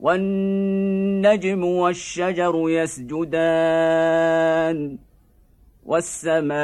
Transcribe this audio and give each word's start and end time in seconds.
والنجم 0.00 1.64
والشجر 1.64 2.54
يسجدان 2.68 3.98
والسماء 5.84 6.58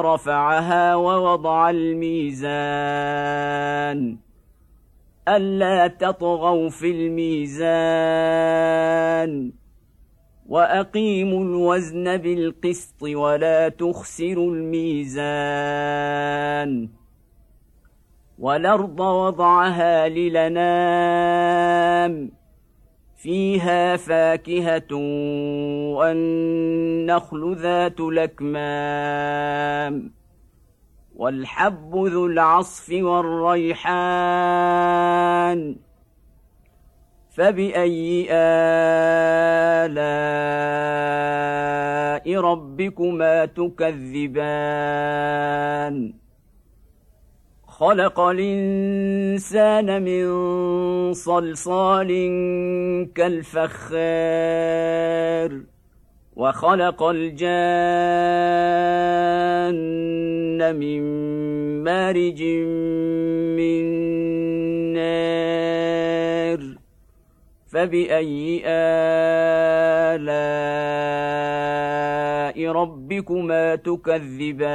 رفعها 0.00 0.94
ووضع 0.94 1.70
الميزان 1.70 3.04
ألا 5.28 5.86
تطغوا 5.86 6.70
في 6.70 6.90
الميزان 6.90 8.44
وأقيموا 10.46 11.44
الوزن 11.44 12.16
بالقسط 12.16 13.02
ولا 13.02 13.68
تخسروا 13.68 14.54
الميزان 14.54 15.64
والأرض 18.44 19.00
وضعها 19.00 20.08
للنام 20.08 21.52
فيها 23.16 23.96
فاكهة 23.96 24.94
والنخل 25.96 27.56
ذات 27.56 28.00
الأكمام 28.00 29.14
والحب 31.16 31.96
ذو 31.96 32.26
العصف 32.26 32.92
والريحان 32.92 34.16
فبأي 37.30 38.26
آلاء 38.30 38.54
ربكما 42.40 43.44
تكذبان؟ 43.44 44.84
خلق 47.74 48.20
الإنسان 48.20 50.02
من 50.02 50.26
صلصال 51.12 52.10
كالفخار 53.14 53.90
وخلق 56.36 57.02
الجان 57.02 57.44
من 60.76 61.02
مارج 61.84 62.42
من 63.58 63.84
نار. 64.92 66.60
فبأي 67.72 68.62
آلاء 68.66 69.06
ربكما 72.72 73.74
تكذبان؟ 73.74 74.74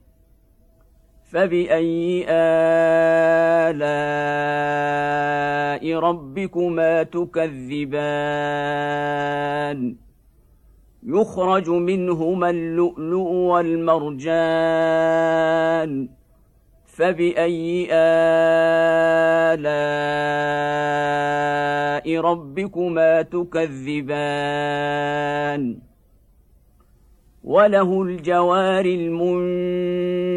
فباي 1.31 2.25
الاء 3.69 3.83
ربكما 5.99 7.03
تكذبان 7.03 7.91
يخرج 11.03 11.69
منهما 11.69 12.49
اللؤلؤ 12.49 13.29
والمرجان 13.51 14.71
فباي 16.85 17.87
الاء 19.51 19.81
ربكما 22.19 23.21
تكذبان 23.21 24.71
وله 27.43 28.01
الجوار 28.01 28.85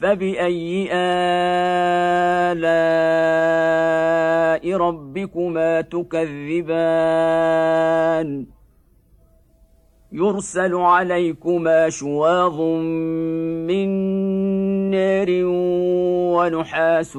فباي 0.00 0.88
الاء 2.52 2.70
ربكما 4.76 5.80
تكذبان 5.80 7.10
يرسل 10.12 10.74
عليكما 10.74 11.88
شواظ 11.88 12.60
من 13.70 13.88
نار 14.90 15.28
ونحاس 16.34 17.12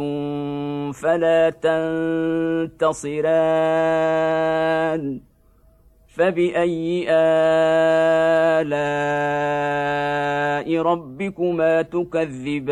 فلا 0.93 1.49
تنتصران 1.49 3.21
فبأي 6.11 7.07
آلاء 7.09 8.71
ربكما 10.81 11.81
تكذبان؟ 11.81 12.71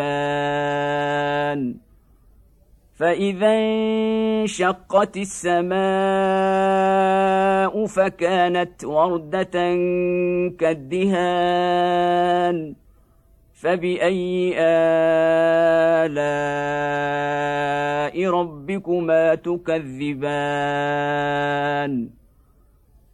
فإذا 2.96 3.48
انشقت 3.48 5.18
السماء 5.18 5.80
فكانت 7.86 8.86
وردة 8.86 9.76
كالدهان. 10.60 12.76
فبأي 13.54 14.54
آلاء 14.60 16.20
ربكما 18.30 19.36
تكذبان؟ 19.36 19.80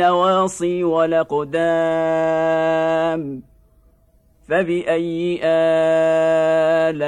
بالنواصي 0.00 0.84
والأقدام. 0.84 1.52
فبأي 4.48 5.40
آلاء 5.44 7.00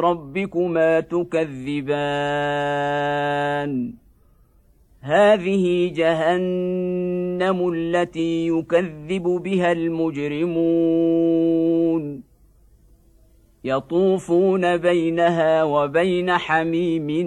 ربكما 0.00 1.00
تكذبان؟ 1.00 2.06
هذه 5.00 5.92
جهنم 5.94 7.72
التي 7.72 8.48
يكذب 8.48 9.22
بها 9.22 9.72
المجرمون. 9.72 11.16
يطوفون 13.64 14.76
بينها 14.76 15.64
وبين 15.64 16.32
حميمنان 16.32 17.26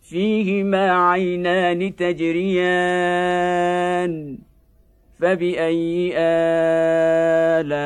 فيهما 0.02 0.92
عينان 0.92 1.96
تجريان. 1.96 2.88
فباي 5.20 6.14
الاء 7.58 7.78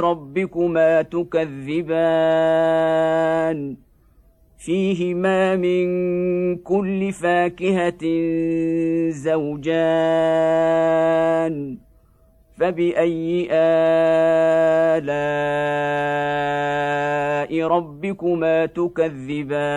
ربكما 0.00 1.02
تكذبان 1.02 2.56
فيهما 4.58 5.56
من 5.56 5.86
كل 6.56 7.12
فاكهه 7.12 8.04
زوجان 9.10 10.66
فباي 12.58 13.48
الاء 13.52 15.06
ربكما 17.66 18.66
تكذبان 18.66 19.76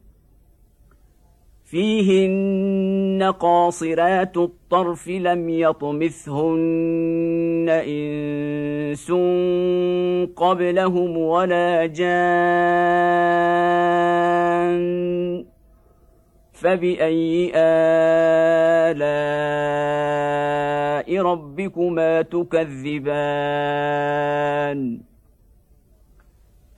فيهن 1.71 3.33
قاصرات 3.39 4.37
الطرف 4.37 5.07
لم 5.07 5.49
يطمثهن 5.49 6.61
إنس 7.69 9.11
قبلهم 10.35 11.17
ولا 11.17 11.85
جان 11.85 12.11
فبأي 16.53 17.51
آلاء 17.55 18.91
ربكما 21.21 22.21
تكذبان 22.21 23.11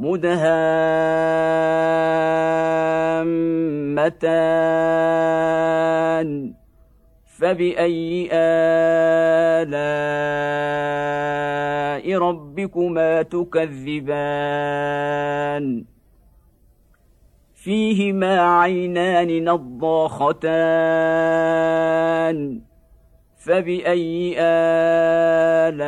مدهامتان. 0.00 0.50
فبأي 7.38 8.28
آلاء 8.32 9.70
ربكما 12.18 13.22
تكذبان؟ 13.22 14.24
فيهما 17.54 18.40
عينان 18.40 19.44
نضاختان. 19.44 20.50
فبأي 23.38 24.36
آلاء 24.38 25.80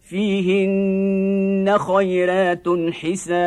فيهن 0.00 1.78
خيرات 1.78 2.68
حسان. 2.92 3.46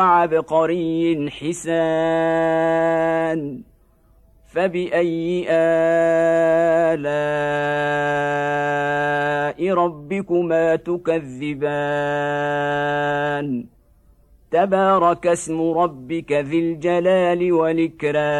وعبقري 0.00 1.30
حسان 1.30 2.80
فبأي 4.52 5.46
آلاء 6.90 7.00
ربكما 9.74 10.76
تكذبان؟ 10.76 11.66
تبارك 14.50 15.26
اسم 15.26 15.58
ربك 15.62 16.32
ذي 16.32 16.58
الجلال 16.58 17.52
والإكرام. 17.52 18.34